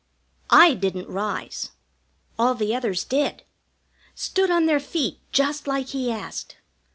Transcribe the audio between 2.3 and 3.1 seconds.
All the others